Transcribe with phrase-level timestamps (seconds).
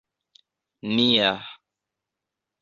[0.95, 1.31] nia